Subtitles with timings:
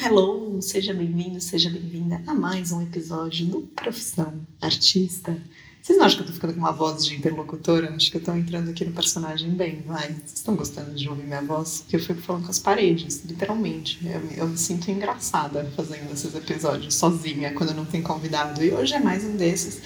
[0.00, 0.62] hello!
[0.62, 5.36] Seja bem-vindo, seja bem-vinda a mais um episódio do Profissão Artista.
[5.82, 7.92] Vocês não acham que eu tô ficando com uma voz de interlocutora?
[7.92, 10.06] Acho que eu tô entrando aqui no personagem bem, vai.
[10.06, 11.84] Vocês estão gostando de ouvir minha voz?
[11.88, 13.98] Que eu fico falando com as paredes, literalmente.
[14.06, 18.62] Eu, eu me sinto engraçada fazendo esses episódios sozinha, quando não tem convidado.
[18.62, 19.80] E hoje é mais um desses.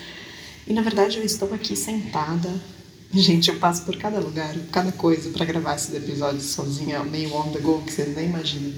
[0.66, 2.50] E na verdade eu estou aqui sentada.
[3.14, 7.51] Gente, eu passo por cada lugar, cada coisa para gravar esses episódios sozinha, meio on
[7.52, 8.73] the go, que vocês nem imaginam.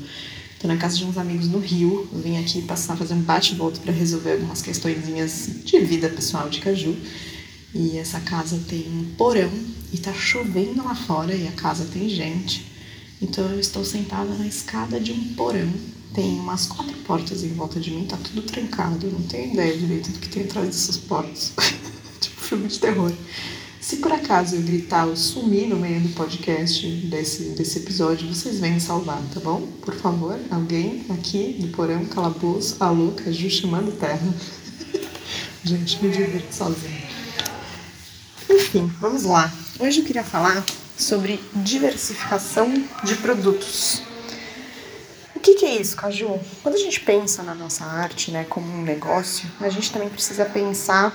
[0.64, 2.09] Tô na casa de uns amigos no Rio.
[2.10, 6.96] vim aqui passar, fazer um bate-volta para resolver algumas questõezinhas de vida pessoal de Caju.
[7.74, 9.52] E essa casa tem um porão
[9.92, 12.64] e tá chovendo lá fora e a casa tem gente.
[13.20, 15.70] Então eu estou sentada na escada de um porão.
[16.14, 19.06] Tem umas quatro portas em volta de mim, tá tudo trancado.
[19.06, 21.52] Eu não tenho ideia direito do que tem atrás dessas portas.
[22.23, 23.12] tipo filme de terror.
[23.84, 28.59] Se por acaso eu gritar ou sumir no meio do podcast desse, desse episódio, vocês
[28.59, 29.60] vêm salvar, tá bom?
[29.83, 34.26] Por favor, alguém aqui do porão, calabouço, alô, Caju chamando terra.
[35.63, 37.02] Gente, me divirto sozinho.
[38.49, 39.52] Enfim, vamos lá.
[39.79, 40.65] Hoje eu queria falar
[40.96, 42.73] sobre diversificação
[43.04, 44.01] de produtos.
[45.37, 46.41] O que, que é isso, Caju?
[46.63, 50.46] Quando a gente pensa na nossa arte, né, como um negócio, a gente também precisa
[50.46, 51.15] pensar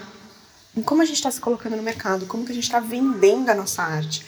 [0.75, 3.50] em como a gente está se colocando no mercado, como que a gente está vendendo
[3.50, 4.25] a nossa arte.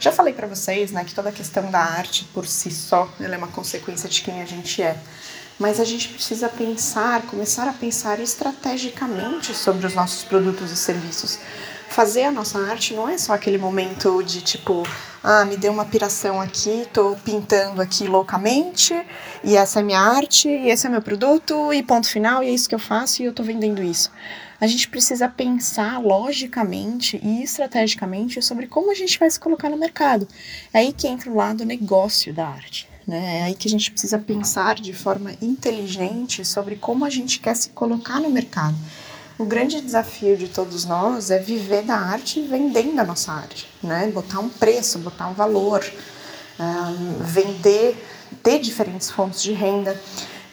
[0.00, 3.34] Já falei para vocês, né, que toda a questão da arte por si só, ela
[3.34, 4.98] é uma consequência de quem a gente é.
[5.58, 11.38] Mas a gente precisa pensar, começar a pensar estrategicamente sobre os nossos produtos e serviços.
[11.88, 14.82] Fazer a nossa arte não é só aquele momento de tipo,
[15.22, 19.00] ah, me deu uma piração aqui, tô pintando aqui loucamente,
[19.44, 22.50] e essa é minha arte, e esse é meu produto, e ponto final, e é
[22.50, 24.10] isso que eu faço, e eu tô vendendo isso
[24.64, 29.76] a gente precisa pensar logicamente e estrategicamente sobre como a gente vai se colocar no
[29.76, 30.26] mercado.
[30.72, 32.88] É aí que entra o lado negócio da arte.
[33.06, 33.40] Né?
[33.40, 37.54] É aí que a gente precisa pensar de forma inteligente sobre como a gente quer
[37.54, 38.74] se colocar no mercado.
[39.38, 44.10] O grande desafio de todos nós é viver da arte vendendo a nossa arte, né?
[44.14, 45.84] Botar um preço, botar um valor,
[46.58, 48.02] um, vender,
[48.42, 50.00] ter diferentes fontes de renda.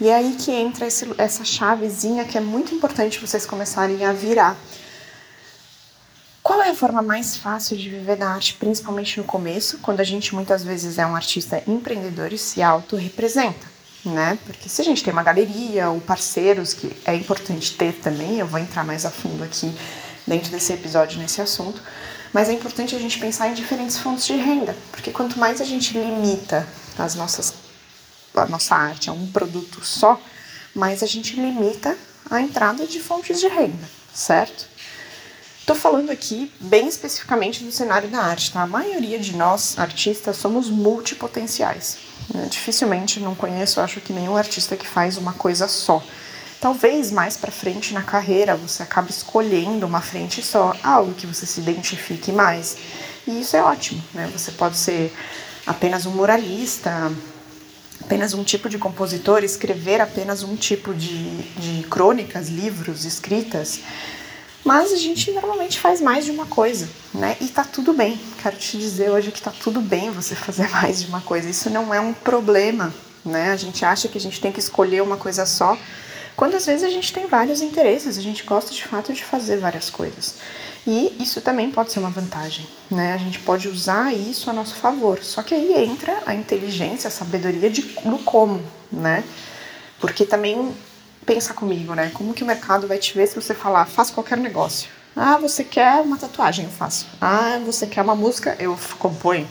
[0.01, 4.11] E é aí que entra esse, essa chavezinha que é muito importante vocês começarem a
[4.11, 4.57] virar.
[6.41, 10.03] Qual é a forma mais fácil de viver da arte, principalmente no começo, quando a
[10.03, 13.69] gente muitas vezes é um artista empreendedor e se auto-representa?
[14.03, 14.39] Né?
[14.43, 18.47] Porque se a gente tem uma galeria ou parceiros, que é importante ter também, eu
[18.47, 19.71] vou entrar mais a fundo aqui
[20.25, 21.79] dentro desse episódio nesse assunto,
[22.33, 25.63] mas é importante a gente pensar em diferentes fontes de renda, porque quanto mais a
[25.63, 26.67] gente limita
[26.97, 27.60] as nossas
[28.35, 30.19] a nossa arte é um produto só,
[30.73, 31.97] mas a gente limita
[32.29, 34.69] a entrada de fontes de renda, certo?
[35.59, 38.63] Estou falando aqui bem especificamente do cenário da arte, tá?
[38.63, 41.99] A maioria de nós, artistas, somos multipotenciais.
[42.33, 42.47] Né?
[42.49, 46.03] Dificilmente não conheço, acho que nenhum artista que faz uma coisa só.
[46.59, 51.45] Talvez mais para frente na carreira você acabe escolhendo uma frente só, algo que você
[51.45, 52.77] se identifique mais.
[53.27, 54.29] E isso é ótimo, né?
[54.33, 55.13] Você pode ser
[55.65, 57.11] apenas um muralista,
[58.11, 63.79] apenas um tipo de compositor, escrever apenas um tipo de, de crônicas, livros, escritas.
[64.65, 67.37] Mas a gente normalmente faz mais de uma coisa, né?
[67.39, 68.19] E tá tudo bem.
[68.43, 71.49] Quero te dizer hoje que tá tudo bem você fazer mais de uma coisa.
[71.49, 73.53] Isso não é um problema, né?
[73.53, 75.77] A gente acha que a gente tem que escolher uma coisa só,
[76.41, 79.57] quando às vezes a gente tem vários interesses, a gente gosta de fato de fazer
[79.57, 80.37] várias coisas.
[80.87, 83.13] E isso também pode ser uma vantagem, né?
[83.13, 85.23] A gente pode usar isso a nosso favor.
[85.23, 88.59] Só que aí entra a inteligência, a sabedoria de, do como,
[88.91, 89.23] né?
[89.99, 90.75] Porque também
[91.27, 92.09] pensa comigo, né?
[92.11, 94.89] Como que o mercado vai te ver se você falar, faz qualquer negócio?
[95.15, 96.65] Ah, você quer uma tatuagem?
[96.65, 97.05] Eu faço.
[97.21, 98.55] Ah, você quer uma música?
[98.57, 99.47] Eu componho.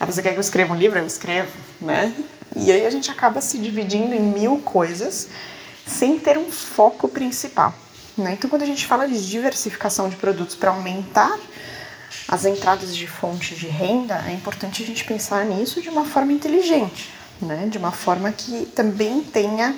[0.00, 0.98] Ah, você quer que eu escreva um livro?
[0.98, 2.12] Eu escrevo, né?
[2.56, 5.28] E aí a gente acaba se dividindo em mil coisas
[5.86, 7.74] sem ter um foco principal.
[8.16, 8.32] Né?
[8.32, 11.38] Então, quando a gente fala de diversificação de produtos para aumentar
[12.28, 16.32] as entradas de fontes de renda, é importante a gente pensar nisso de uma forma
[16.32, 17.10] inteligente,
[17.40, 17.66] né?
[17.68, 19.74] de uma forma que também tenha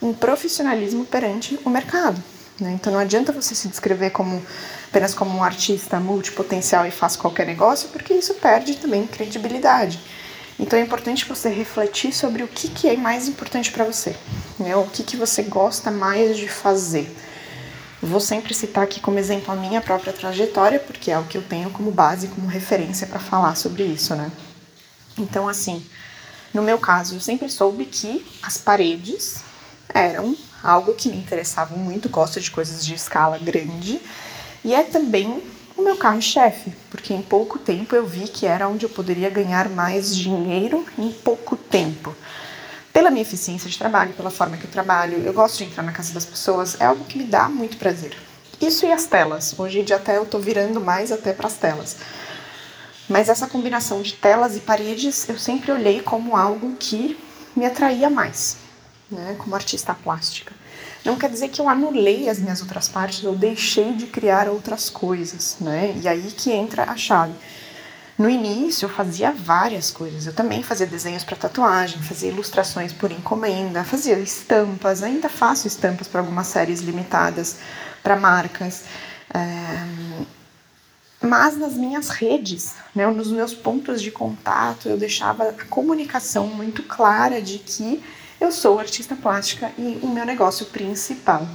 [0.00, 2.22] um profissionalismo perante o mercado.
[2.58, 2.72] Né?
[2.72, 4.42] Então, não adianta você se descrever como
[4.88, 10.00] apenas como um artista multipotencial e faz qualquer negócio, porque isso perde também credibilidade.
[10.60, 14.14] Então é importante você refletir sobre o que, que é mais importante para você,
[14.58, 14.76] né?
[14.76, 17.10] o que, que você gosta mais de fazer.
[18.02, 21.42] Vou sempre citar aqui como exemplo a minha própria trajetória, porque é o que eu
[21.42, 24.30] tenho como base, como referência para falar sobre isso, né?
[25.16, 25.84] Então, assim,
[26.52, 29.40] no meu caso, eu sempre soube que as paredes
[29.94, 33.98] eram algo que me interessava muito, gosto de coisas de escala grande,
[34.62, 35.42] e é também
[35.76, 39.70] o meu carro-chefe, porque em pouco tempo eu vi que era onde eu poderia ganhar
[39.70, 42.14] mais dinheiro em pouco tempo.
[42.92, 45.92] pela minha eficiência de trabalho, pela forma que eu trabalho, eu gosto de entrar na
[45.92, 48.16] casa das pessoas, é algo que me dá muito prazer.
[48.60, 49.54] Isso e as telas.
[49.56, 51.96] Hoje em dia até eu tô virando mais até para as telas.
[53.08, 57.16] Mas essa combinação de telas e paredes eu sempre olhei como algo que
[57.56, 58.56] me atraía mais,
[59.10, 60.52] né, como artista plástica.
[61.04, 64.90] Não quer dizer que eu anulei as minhas outras partes, eu deixei de criar outras
[64.90, 65.98] coisas, né?
[66.02, 67.32] E aí que entra a chave.
[68.18, 70.26] No início eu fazia várias coisas.
[70.26, 76.06] Eu também fazia desenhos para tatuagem, fazia ilustrações por encomenda, fazia estampas, ainda faço estampas
[76.06, 77.56] para algumas séries limitadas
[78.02, 78.84] para marcas.
[79.32, 80.20] É...
[81.22, 86.82] Mas nas minhas redes, né, nos meus pontos de contato, eu deixava a comunicação muito
[86.82, 88.02] clara de que
[88.40, 91.46] eu sou artista plástica e o meu negócio principal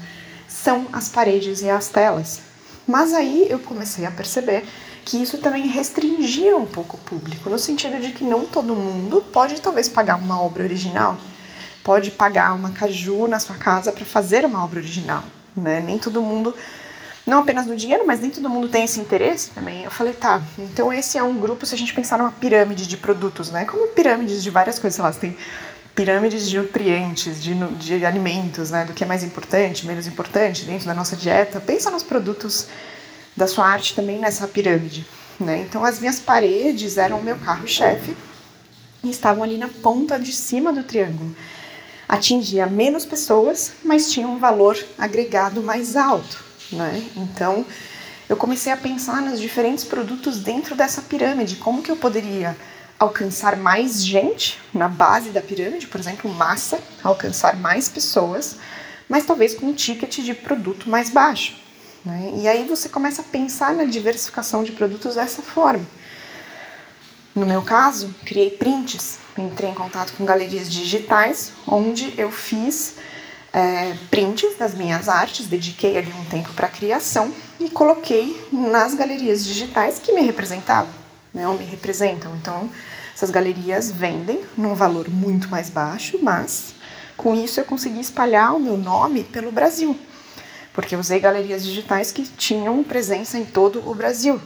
[0.48, 2.42] são as paredes e as telas.
[2.88, 4.64] Mas aí eu comecei a perceber
[5.04, 9.22] que isso também restringia um pouco o público, no sentido de que não todo mundo
[9.34, 11.18] pode talvez pagar uma obra original,
[11.84, 15.24] pode pagar uma caju na sua casa para fazer uma obra original,
[15.56, 15.80] né?
[15.80, 16.56] Nem todo mundo,
[17.26, 19.84] não apenas no dinheiro, mas nem todo mundo tem esse interesse também.
[19.84, 22.98] Eu falei, tá, então esse é um grupo, se a gente pensar numa pirâmide de
[22.98, 23.66] produtos, né?
[23.66, 25.38] Como pirâmides de várias coisas, sei lá, você tem
[25.96, 30.86] pirâmides de nutrientes, de, de alimentos, né, do que é mais importante, menos importante dentro
[30.86, 31.60] da nossa dieta.
[31.62, 32.68] Pensa nos produtos
[33.36, 35.06] da sua arte também nessa pirâmide,
[35.40, 35.66] né?
[35.68, 38.16] Então as minhas paredes eram o meu carro-chefe
[39.04, 41.36] e estavam ali na ponta de cima do triângulo.
[42.08, 47.04] Atingia menos pessoas, mas tinha um valor agregado mais alto, né?
[47.16, 47.66] Então
[48.28, 52.56] eu comecei a pensar nos diferentes produtos dentro dessa pirâmide, como que eu poderia
[53.00, 58.58] alcançar mais gente na base da pirâmide, por exemplo, massa, alcançar mais pessoas,
[59.08, 61.56] mas talvez com um ticket de produto mais baixo.
[62.04, 62.34] Né?
[62.38, 65.86] E aí você começa a pensar na diversificação de produtos dessa forma.
[67.36, 72.96] No meu caso, criei prints, entrei em contato com galerias digitais, onde eu fiz
[73.52, 79.44] é, prints das minhas artes, dediquei ali um tempo para criação e coloquei nas galerias
[79.44, 81.05] digitais que me representavam
[81.36, 82.34] né, ou me representam.
[82.38, 82.70] Então,
[83.14, 86.74] essas galerias vendem num valor muito mais baixo, mas
[87.18, 89.98] com isso eu consegui espalhar o meu nome pelo Brasil,
[90.74, 94.40] porque usei galerias digitais que tinham presença em todo o Brasil.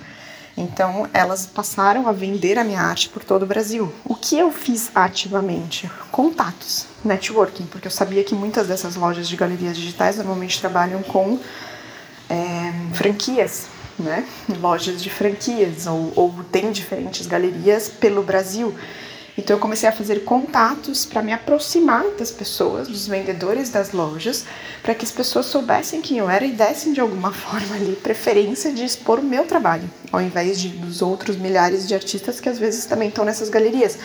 [0.57, 3.93] Então, elas passaram a vender a minha arte por todo o Brasil.
[4.03, 5.89] O que eu fiz ativamente?
[6.11, 11.39] Contatos, networking, porque eu sabia que muitas dessas lojas de galerias digitais normalmente trabalham com
[12.29, 13.67] é, franquias
[14.01, 14.25] né?
[14.59, 18.73] Lojas de franquias ou, ou tem diferentes galerias pelo Brasil.
[19.39, 24.45] Então eu comecei a fazer contatos para me aproximar das pessoas, dos vendedores das lojas,
[24.83, 28.73] para que as pessoas soubessem quem eu era e dessem de alguma forma ali preferência
[28.73, 32.59] de expor o meu trabalho, ao invés de dos outros milhares de artistas que às
[32.59, 33.97] vezes também estão nessas galerias.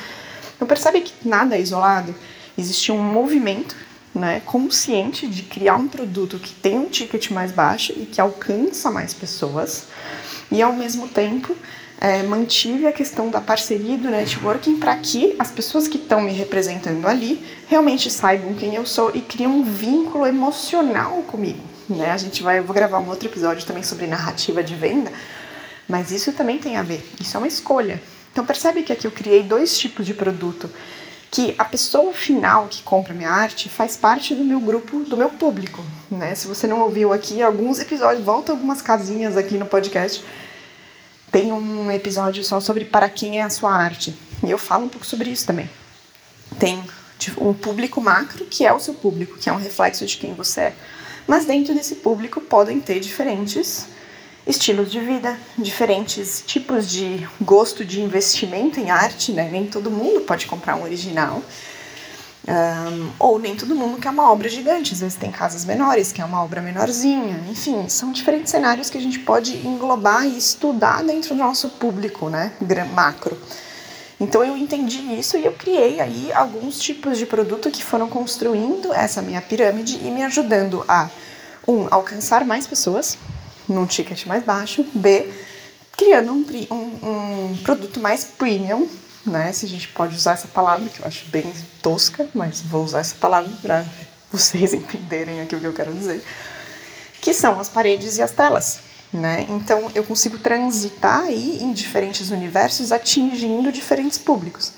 [0.55, 2.14] Então percebe que nada é isolado,
[2.56, 3.75] existe um movimento
[4.14, 8.90] né, consciente de criar um produto que tem um ticket mais baixo e que alcança
[8.90, 9.87] mais pessoas,
[10.50, 11.56] e ao mesmo tempo
[12.00, 16.20] é, mantive a questão da parceria e do networking para que as pessoas que estão
[16.20, 21.61] me representando ali realmente saibam quem eu sou e criem um vínculo emocional comigo.
[21.88, 22.11] Né?
[22.11, 25.12] A gente vai, eu vou gravar um outro episódio também sobre narrativa de venda,
[25.88, 28.00] mas isso também tem a ver, isso é uma escolha.
[28.32, 30.69] Então percebe que aqui eu criei dois tipos de produto
[31.35, 35.29] que a pessoa final que compra minha arte faz parte do meu grupo, do meu
[35.29, 36.33] público, né?
[36.37, 40.25] Se você não ouviu aqui alguns episódios, volta algumas casinhas aqui no podcast.
[41.33, 44.17] Tem um episódio só sobre para quem é a sua arte.
[44.45, 45.69] E eu falo um pouco sobre isso também.
[46.61, 46.81] Tem
[47.19, 50.35] tipo, um público macro, que é o seu público, que é um reflexo de quem
[50.35, 50.75] você é.
[51.26, 53.88] Mas dentro desse público podem ter diferentes
[54.47, 59.49] estilos de vida, diferentes tipos de gosto de investimento em arte, né?
[59.51, 61.43] Nem todo mundo pode comprar um original.
[62.47, 66.21] Um, ou nem todo mundo quer uma obra gigante, às vezes tem casas menores, que
[66.21, 71.03] é uma obra menorzinha, enfim, são diferentes cenários que a gente pode englobar e estudar
[71.03, 72.53] dentro do nosso público, né,
[72.93, 73.39] macro.
[74.21, 78.93] Então eu entendi isso e eu criei aí alguns tipos de produto que foram construindo
[78.93, 81.09] essa minha pirâmide e me ajudando a
[81.67, 83.17] um alcançar mais pessoas,
[83.68, 85.28] num ticket mais baixo, B,
[85.97, 88.88] criando um, um, um produto mais premium,
[89.26, 89.52] né?
[89.52, 91.52] Se a gente pode usar essa palavra, que eu acho bem
[91.83, 93.85] tosca, mas vou usar essa palavra para
[94.30, 96.23] vocês entenderem aqui o que eu quero dizer,
[97.21, 98.80] que são as paredes e as telas.
[99.12, 99.47] Né?
[99.49, 104.73] Então eu consigo transitar aí em diferentes universos, atingindo diferentes públicos.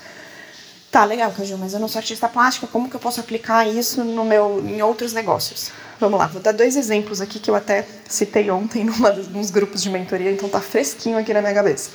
[0.97, 4.03] Tá, legal, Caju, mas eu não sou artista plástica, como que eu posso aplicar isso
[4.03, 5.69] no meu, em outros negócios?
[5.99, 9.51] Vamos lá, vou dar dois exemplos aqui que eu até citei ontem numa dos, nos
[9.51, 11.91] grupos de mentoria, então tá fresquinho aqui na minha cabeça.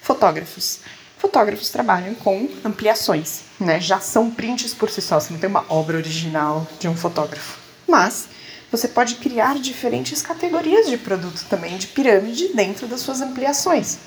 [0.00, 0.80] Fotógrafos.
[1.18, 3.78] fotógrafos trabalham com ampliações, né?
[3.78, 7.58] Já são prints por si só, você não tem uma obra original de um fotógrafo.
[7.86, 8.28] Mas
[8.70, 13.98] você pode criar diferentes categorias de produto também, de pirâmide, dentro das suas ampliações.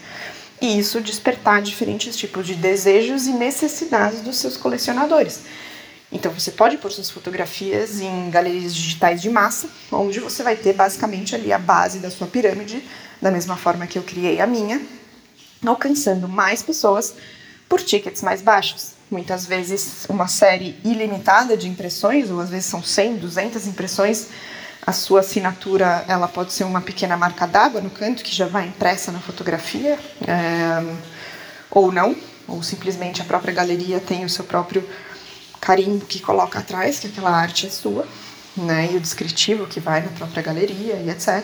[0.61, 5.41] E isso despertar diferentes tipos de desejos e necessidades dos seus colecionadores.
[6.11, 10.73] Então você pode pôr suas fotografias em galerias digitais de massa, onde você vai ter
[10.73, 12.81] basicamente ali a base da sua pirâmide,
[13.21, 14.81] da mesma forma que eu criei a minha,
[15.65, 17.15] alcançando mais pessoas
[17.67, 18.93] por tickets mais baixos.
[19.09, 24.27] Muitas vezes uma série ilimitada de impressões, ou às vezes são 100, 200 impressões,
[24.85, 28.67] a sua assinatura ela pode ser uma pequena marca d'água no canto que já vai
[28.67, 30.95] impressa na fotografia, é,
[31.71, 32.15] ou não,
[32.47, 34.87] ou simplesmente a própria galeria tem o seu próprio
[35.59, 38.07] carimbo que coloca atrás, que aquela arte é sua,
[38.55, 41.43] né, e o descritivo que vai na própria galeria e etc.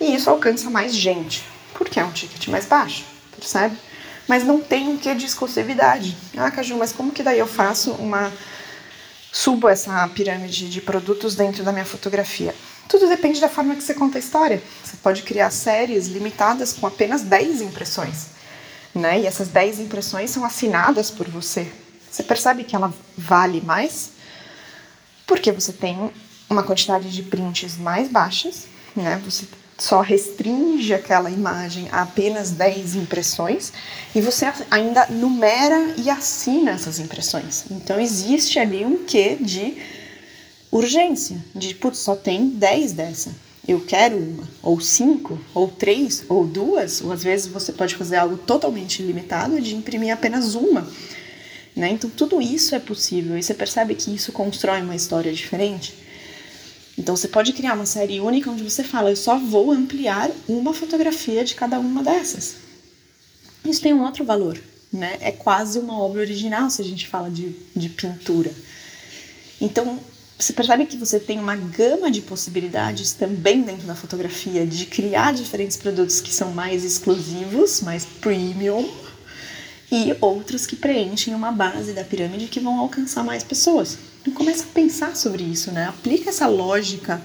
[0.00, 3.12] E isso alcança mais gente, porque é um ticket mais baixo
[3.42, 3.76] percebe?
[4.28, 6.16] Mas não tem um quê de exclusividade.
[6.36, 8.32] Ah, Caju, mas como que daí eu faço uma.
[9.32, 12.54] Subo essa pirâmide de produtos dentro da minha fotografia?
[12.86, 14.62] Tudo depende da forma que você conta a história.
[14.84, 18.26] Você pode criar séries limitadas com apenas 10 impressões.
[18.94, 19.20] Né?
[19.20, 21.72] E essas 10 impressões são assinadas por você.
[22.10, 24.10] Você percebe que ela vale mais?
[25.26, 26.12] Porque você tem
[26.50, 29.18] uma quantidade de prints mais baixas, né?
[29.24, 29.46] Você
[29.78, 33.72] só restringe aquela imagem a apenas 10 impressões
[34.14, 37.64] e você ainda numera e assina essas impressões.
[37.70, 39.76] Então existe ali um quê de
[40.70, 43.34] urgência, de putz, só tem 10 dessa.
[43.66, 48.16] Eu quero uma, ou cinco, ou três, ou duas, ou às vezes você pode fazer
[48.16, 50.86] algo totalmente limitado de imprimir apenas uma.
[51.74, 51.90] Né?
[51.90, 55.94] Então tudo isso é possível e você percebe que isso constrói uma história diferente.
[57.02, 60.72] Então você pode criar uma série única onde você fala, eu só vou ampliar uma
[60.72, 62.54] fotografia de cada uma dessas.
[63.64, 64.56] Isso tem um outro valor,
[64.92, 65.18] né?
[65.20, 68.52] É quase uma obra original se a gente fala de, de pintura.
[69.60, 69.98] Então
[70.38, 75.34] você percebe que você tem uma gama de possibilidades também dentro da fotografia de criar
[75.34, 78.88] diferentes produtos que são mais exclusivos, mais premium,
[79.90, 83.98] e outros que preenchem uma base da pirâmide que vão alcançar mais pessoas.
[84.30, 85.88] Começa a pensar sobre isso, né?
[85.88, 87.20] Aplica essa lógica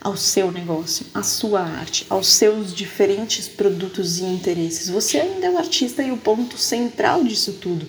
[0.00, 4.90] ao seu negócio, à sua arte, aos seus diferentes produtos e interesses.
[4.90, 7.86] Você ainda é o artista e o ponto central disso tudo.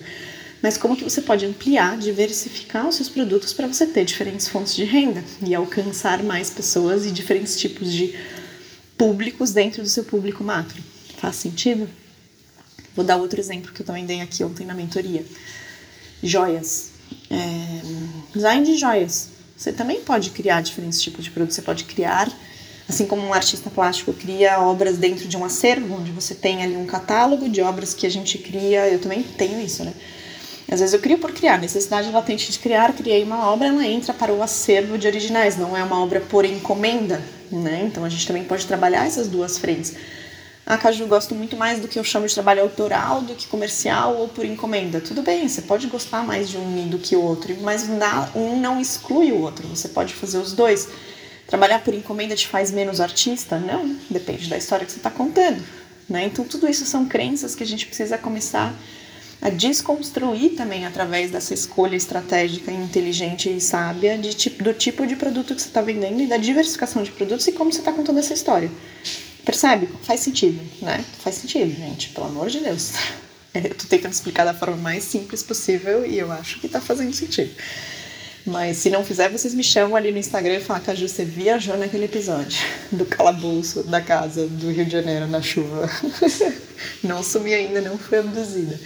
[0.62, 4.74] Mas como que você pode ampliar, diversificar os seus produtos para você ter diferentes fontes
[4.74, 8.18] de renda e alcançar mais pessoas e diferentes tipos de
[8.96, 10.82] públicos dentro do seu público macro?
[11.18, 11.86] Faz sentido?
[12.96, 15.26] Vou dar outro exemplo que eu também dei aqui ontem na mentoria.
[16.22, 16.92] Joias
[17.28, 17.82] é,
[18.34, 19.30] design de joias.
[19.56, 21.56] Você também pode criar diferentes tipos de produtos.
[21.56, 22.30] Você pode criar,
[22.88, 26.76] assim como um artista plástico cria obras dentro de um acervo, onde você tem ali
[26.76, 28.88] um catálogo de obras que a gente cria.
[28.88, 29.92] Eu também tenho isso, né?
[30.70, 34.14] Às vezes eu crio por criar, necessidade latente de criar, criei uma obra, ela entra
[34.14, 37.22] para o acervo de originais, não é uma obra por encomenda,
[37.52, 37.84] né?
[37.86, 39.94] Então a gente também pode trabalhar essas duas frentes.
[40.66, 44.16] A Caju gosto muito mais do que eu chamo de trabalho autoral do que comercial
[44.16, 44.98] ou por encomenda.
[44.98, 47.86] Tudo bem, você pode gostar mais de um do que o outro, mas
[48.34, 49.68] um não exclui o outro.
[49.68, 50.88] Você pode fazer os dois.
[51.46, 53.58] Trabalhar por encomenda te faz menos artista?
[53.58, 55.62] Não, depende da história que você está contando.
[56.08, 56.24] Né?
[56.24, 58.74] Então, tudo isso são crenças que a gente precisa começar
[59.42, 65.14] a desconstruir também através dessa escolha estratégica, inteligente e sábia de tipo, do tipo de
[65.14, 68.18] produto que você está vendendo e da diversificação de produtos e como você está contando
[68.18, 68.70] essa história.
[69.44, 69.88] Percebe?
[70.02, 71.04] Faz sentido, né?
[71.20, 72.92] Faz sentido, gente, pelo amor de Deus.
[73.54, 77.12] Eu tô tentando explicar da forma mais simples possível e eu acho que tá fazendo
[77.12, 77.52] sentido.
[78.44, 81.24] Mas se não fizer, vocês me chamam ali no Instagram e falam que a você
[81.24, 82.58] viajou naquele episódio
[82.90, 85.88] do calabouço da casa do Rio de Janeiro na chuva.
[87.00, 88.78] não sumi ainda, não fui abduzida.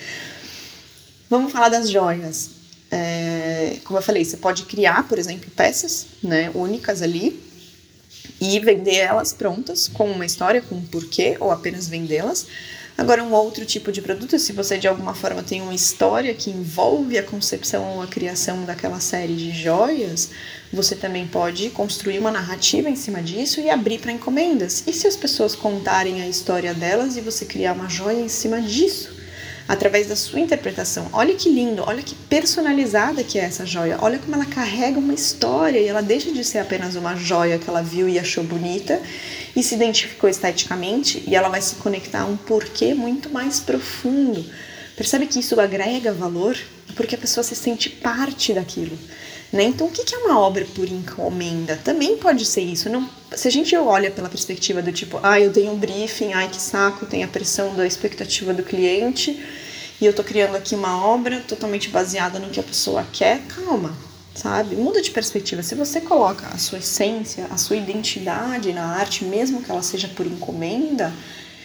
[1.31, 2.51] Vamos falar das joias.
[2.91, 7.48] É, como eu falei, você pode criar, por exemplo, peças né, únicas ali
[8.41, 12.47] e vender elas prontas, com uma história, com um porquê, ou apenas vendê-las.
[12.99, 16.51] Agora, um outro tipo de produto, se você de alguma forma tem uma história que
[16.51, 20.31] envolve a concepção ou a criação daquela série de joias,
[20.73, 24.83] você também pode construir uma narrativa em cima disso e abrir para encomendas.
[24.85, 28.61] E se as pessoas contarem a história delas e você criar uma joia em cima
[28.61, 29.18] disso?
[29.69, 31.07] Através da sua interpretação.
[31.13, 33.99] Olha que lindo, olha que personalizada que é essa joia.
[34.01, 37.69] Olha como ela carrega uma história e ela deixa de ser apenas uma joia que
[37.69, 39.01] ela viu e achou bonita
[39.55, 44.45] e se identificou esteticamente e ela vai se conectar a um porquê muito mais profundo.
[44.97, 46.57] Percebe que isso agrega valor
[46.97, 48.99] porque a pessoa se sente parte daquilo.
[49.53, 49.65] Né?
[49.65, 51.77] Então, o que é uma obra por encomenda?
[51.83, 52.91] Também pode ser isso.
[52.91, 56.49] Não, se a gente olha pela perspectiva do tipo, ah, eu tenho um briefing, ai
[56.49, 59.43] que saco, tem a pressão da expectativa do cliente,
[60.01, 63.97] e eu tô criando aqui uma obra totalmente baseada no que a pessoa quer, calma,
[64.35, 64.77] sabe?
[64.77, 65.63] Muda de perspectiva.
[65.63, 70.09] Se você coloca a sua essência, a sua identidade na arte, mesmo que ela seja
[70.09, 71.13] por encomenda,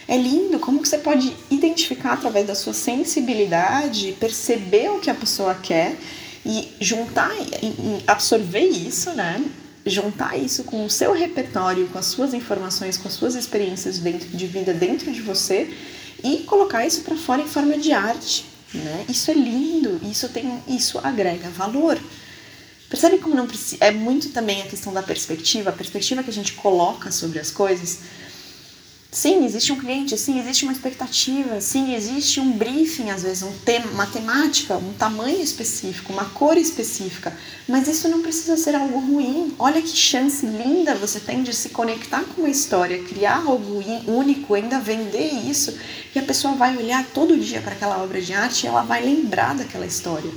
[0.08, 5.14] é lindo como que você pode identificar através da sua sensibilidade, perceber o que a
[5.14, 5.96] pessoa quer
[6.44, 7.30] e juntar
[8.06, 9.44] absorver isso, né?
[9.86, 14.28] Juntar isso com o seu repertório, com as suas informações, com as suas experiências dentro
[14.28, 15.72] de vida dentro de você
[16.22, 19.04] e colocar isso para fora em forma de arte, né?
[19.08, 21.98] Isso é lindo, isso tem, isso agrega valor.
[22.88, 26.32] Percebe como não precisa, é muito também a questão da perspectiva, a perspectiva que a
[26.32, 28.00] gente coloca sobre as coisas
[29.14, 33.52] Sim, existe um cliente, sim, existe uma expectativa, sim, existe um briefing, às vezes, um
[33.58, 37.32] tema, uma temática, um tamanho específico, uma cor específica,
[37.68, 39.54] mas isso não precisa ser algo ruim.
[39.56, 44.52] Olha que chance linda você tem de se conectar com uma história, criar algo único,
[44.52, 45.78] ainda vender isso,
[46.12, 49.00] e a pessoa vai olhar todo dia para aquela obra de arte e ela vai
[49.00, 50.32] lembrar daquela história.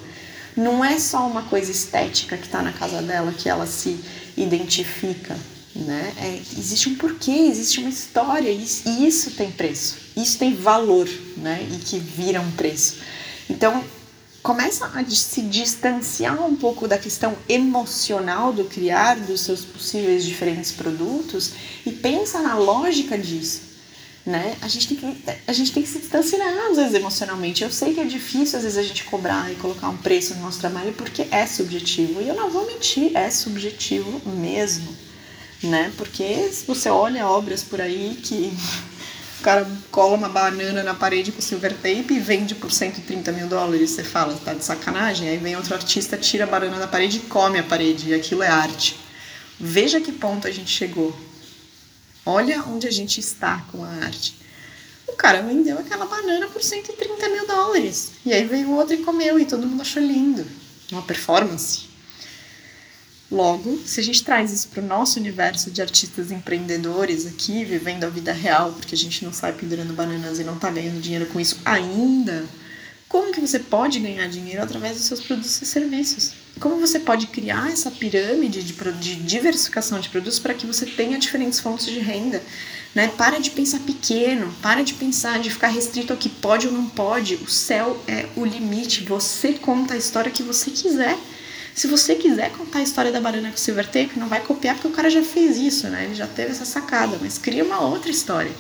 [0.55, 4.00] Não é só uma coisa estética que está na casa dela que ela se
[4.38, 5.36] identifica
[5.77, 6.13] né?
[6.17, 11.07] É, existe um porquê, existe uma história e isso tem preço, isso tem valor,
[11.38, 11.67] né?
[11.72, 12.96] E que vira um preço.
[13.50, 13.84] Então
[14.41, 20.72] começa a se distanciar um pouco da questão emocional do criar dos seus possíveis diferentes
[20.72, 21.51] produtos
[21.86, 23.67] e pensa na lógica disso.
[24.25, 24.57] Né?
[24.62, 27.63] A, gente tem que, a gente tem que se distanciar às vezes emocionalmente.
[27.63, 30.41] Eu sei que é difícil às vezes a gente cobrar e colocar um preço no
[30.41, 32.22] nosso trabalho porque é subjetivo.
[32.22, 35.06] E eu não vou mentir, é subjetivo mesmo
[35.63, 35.91] né?
[35.97, 38.53] Porque se você olha obras por aí que
[39.39, 43.47] o cara cola uma banana na parede com silver tape e vende por 130 mil
[43.47, 45.29] dólares, você fala, tá de sacanagem?
[45.29, 48.43] Aí vem outro artista, tira a banana da parede e come a parede, e aquilo
[48.43, 48.97] é arte.
[49.59, 51.15] Veja que ponto a gente chegou.
[52.25, 54.37] Olha onde a gente está com a arte.
[55.07, 58.11] O cara vendeu aquela banana por 130 mil dólares.
[58.25, 60.45] E aí veio outro e comeu, e todo mundo achou lindo.
[60.91, 61.87] Uma performance.
[63.29, 68.06] Logo, se a gente traz isso para o nosso universo de artistas empreendedores aqui, vivendo
[68.06, 71.25] a vida real, porque a gente não sai pendurando bananas e não está ganhando dinheiro
[71.25, 72.45] com isso ainda,
[73.10, 76.34] como que você pode ganhar dinheiro através dos seus produtos e serviços?
[76.60, 81.17] Como você pode criar essa pirâmide de, de diversificação de produtos para que você tenha
[81.17, 82.41] diferentes fontes de renda?
[82.93, 83.08] Né?
[83.10, 86.89] Para de pensar pequeno, para de pensar de ficar restrito ao que pode ou não
[86.89, 87.36] pode.
[87.36, 89.04] O céu é o limite.
[89.04, 91.17] Você conta a história que você quiser.
[91.77, 94.87] Se você quiser contar a história da banana com silver tape, não vai copiar porque
[94.87, 96.05] o cara já fez isso, né?
[96.05, 98.51] Ele já teve essa sacada, mas cria uma outra história.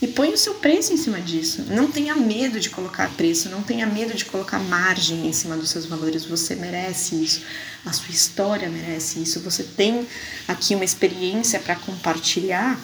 [0.00, 1.64] E põe o seu preço em cima disso.
[1.66, 5.68] Não tenha medo de colocar preço, não tenha medo de colocar margem em cima dos
[5.68, 6.24] seus valores.
[6.26, 7.42] Você merece isso.
[7.84, 9.40] A sua história merece isso.
[9.40, 10.06] Você tem
[10.46, 12.78] aqui uma experiência para compartilhar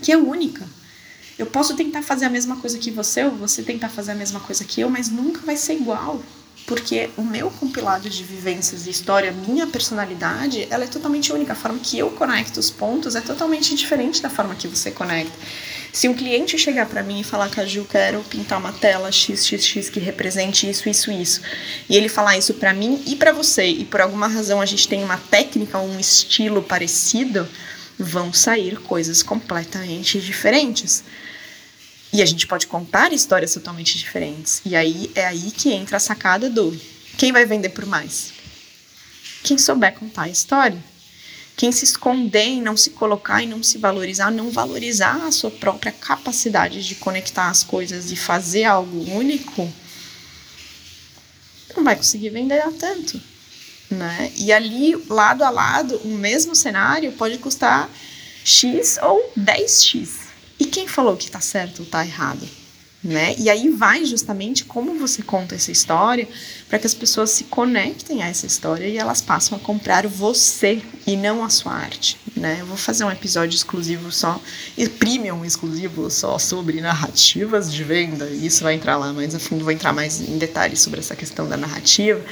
[0.00, 0.66] que é única.
[1.38, 4.40] Eu posso tentar fazer a mesma coisa que você, ou você tentar fazer a mesma
[4.40, 6.22] coisa que eu, mas nunca vai ser igual
[6.66, 11.52] porque o meu compilado de vivências e história, minha personalidade, ela é totalmente única.
[11.52, 15.36] A forma que eu conecto os pontos é totalmente diferente da forma que você conecta.
[15.92, 20.00] Se um cliente chegar para mim e falar, Caju, quero pintar uma tela XXX que
[20.00, 21.40] represente isso, isso, isso,
[21.88, 24.88] e ele falar isso para mim e para você, e por alguma razão a gente
[24.88, 27.46] tem uma técnica, um estilo parecido,
[27.96, 31.04] vão sair coisas completamente diferentes.
[32.14, 34.62] E a gente pode contar histórias totalmente diferentes.
[34.64, 36.70] E aí é aí que entra a sacada do
[37.18, 38.32] quem vai vender por mais?
[39.42, 40.78] Quem souber contar a história.
[41.56, 45.50] Quem se esconder e não se colocar e não se valorizar, não valorizar a sua
[45.50, 49.68] própria capacidade de conectar as coisas e fazer algo único,
[51.76, 53.20] não vai conseguir vender a tanto.
[53.90, 54.32] Né?
[54.36, 57.90] E ali, lado a lado, o mesmo cenário pode custar
[58.44, 60.23] X ou 10X.
[60.58, 62.48] E quem falou que está certo ou está errado?
[63.02, 63.34] Né?
[63.38, 66.26] E aí vai justamente como você conta essa história
[66.70, 70.80] para que as pessoas se conectem a essa história e elas passam a comprar você
[71.06, 72.56] e não a sua arte, né?
[72.60, 74.40] Eu vou fazer um episódio exclusivo só,
[74.98, 79.72] premium exclusivo só sobre narrativas de venda, isso vai entrar lá mais a fundo, vou
[79.72, 82.24] entrar mais em detalhes sobre essa questão da narrativa.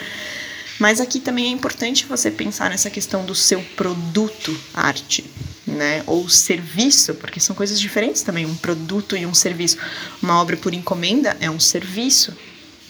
[0.78, 5.22] Mas aqui também é importante você pensar nessa questão do seu produto arte,
[5.66, 6.02] né?
[6.06, 9.78] Ou serviço, porque são coisas diferentes também, um produto e um serviço.
[10.22, 12.36] Uma obra por encomenda é um serviço.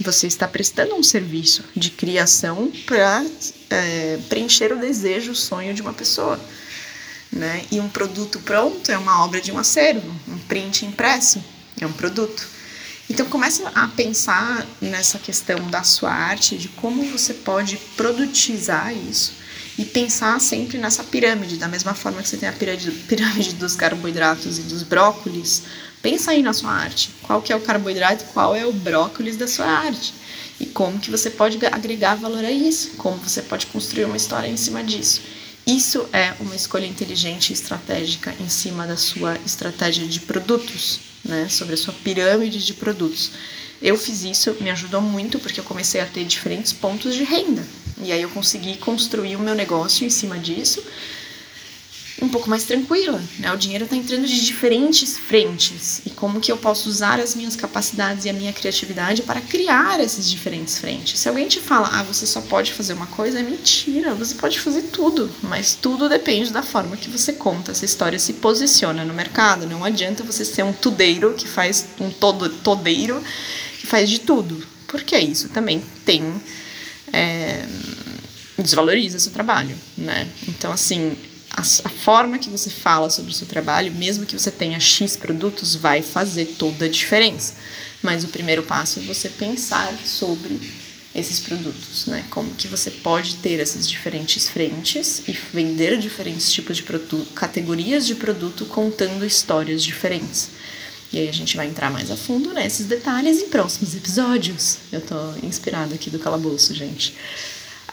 [0.01, 3.25] Você está prestando um serviço de criação para
[3.71, 6.41] é, preencher o desejo, o sonho de uma pessoa.
[7.31, 7.65] Né?
[7.71, 11.43] E um produto pronto é uma obra de um acervo, um print impresso
[11.81, 12.47] é um produto.
[13.09, 19.42] Então comece a pensar nessa questão da sua arte, de como você pode produtizar isso
[19.79, 24.59] e pensar sempre nessa pirâmide, da mesma forma que você tem a pirâmide, dos carboidratos
[24.59, 25.63] e dos brócolis,
[26.03, 29.49] pensa aí na sua arte, qual que é o carboidrato, qual é o brócolis da
[29.49, 30.13] sua arte
[30.61, 34.49] e como que você pode agregar valor a isso, como você pode construir uma história
[34.49, 35.23] em cima disso.
[35.67, 41.49] Isso é uma escolha inteligente e estratégica em cima da sua estratégia de produtos, né?
[41.49, 43.31] Sobre a sua pirâmide de produtos.
[43.81, 47.65] Eu fiz isso, me ajudou muito porque eu comecei a ter diferentes pontos de renda.
[48.03, 50.83] E aí eu consegui construir o meu negócio em cima disso
[52.23, 53.53] um pouco mais tranquila, né?
[53.53, 57.57] O dinheiro está entrando de diferentes frentes e como que eu posso usar as minhas
[57.57, 61.19] capacidades e a minha criatividade para criar esses diferentes frentes.
[61.19, 64.15] Se alguém te fala, ah, você só pode fazer uma coisa, é mentira.
[64.15, 68.35] Você pode fazer tudo, mas tudo depende da forma que você conta essa história, se
[68.35, 69.67] posiciona no mercado.
[69.67, 73.23] Não adianta você ser um tudeiro que faz um todo todeiro
[73.81, 76.41] que faz de tudo, porque isso também tem
[78.59, 80.29] desvaloriza seu trabalho, né?
[80.49, 81.17] Então assim
[81.51, 85.17] a, a, forma que você fala sobre o seu trabalho, mesmo que você tenha X
[85.17, 87.55] produtos, vai fazer toda a diferença.
[88.03, 90.59] Mas o primeiro passo é você pensar sobre
[91.15, 92.25] esses produtos, né?
[92.31, 98.07] Como que você pode ter essas diferentes frentes e vender diferentes tipos de produto, categorias
[98.07, 100.49] de produto contando histórias diferentes.
[101.13, 104.79] E aí a gente vai entrar mais a fundo nesses detalhes em próximos episódios.
[104.91, 107.15] Eu tô inspirada aqui do calabouço, gente.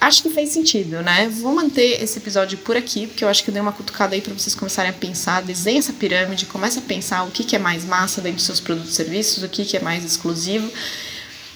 [0.02, 1.28] Acho que fez sentido, né?
[1.28, 4.22] Vou manter esse episódio por aqui, porque eu acho que eu dei uma cutucada aí
[4.22, 7.60] para vocês começarem a pensar, desenha essa pirâmide, começa a pensar o que, que é
[7.60, 10.72] mais massa dentro dos seus produtos e serviços, o que, que é mais exclusivo.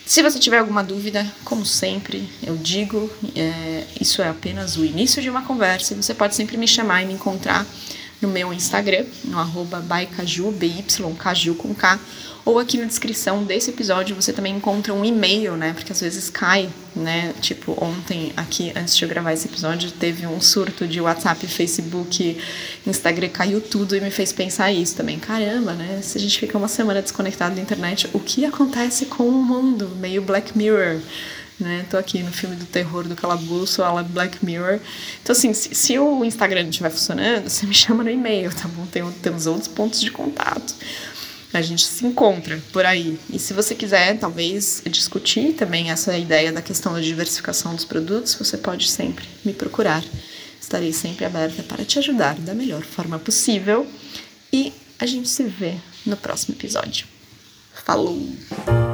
[0.05, 5.21] Se você tiver alguma dúvida, como sempre, eu digo, é, isso é apenas o início
[5.21, 7.65] de uma conversa você pode sempre me chamar e me encontrar
[8.21, 10.83] no meu Instagram, no arroba bycaju, B-Y,
[11.55, 11.99] com K,
[12.45, 15.73] ou aqui na descrição desse episódio você também encontra um e-mail, né?
[15.73, 17.33] Porque às vezes cai, né?
[17.39, 22.37] Tipo, ontem aqui, antes de eu gravar esse episódio, teve um surto de WhatsApp, Facebook,
[22.85, 25.17] Instagram, caiu tudo e me fez pensar isso também.
[25.19, 26.01] Caramba, né?
[26.03, 29.89] Se a gente fica uma semana desconectado da internet, o que acontece com o mundo?
[29.99, 30.99] Meio Black Mirror.
[31.59, 31.85] Né?
[31.89, 34.79] Tô aqui no filme do terror do calabouço, ela Black Mirror.
[35.21, 38.67] Então, assim, se, se o Instagram não estiver funcionando, você me chama no e-mail, tá
[38.67, 38.85] bom?
[38.87, 40.75] Tem, temos outros pontos de contato.
[41.53, 43.19] A gente se encontra por aí.
[43.31, 48.33] E se você quiser, talvez, discutir também essa ideia da questão da diversificação dos produtos,
[48.33, 50.03] você pode sempre me procurar.
[50.59, 53.85] Estarei sempre aberta para te ajudar da melhor forma possível.
[54.51, 57.05] E a gente se vê no próximo episódio.
[57.85, 58.92] Falou!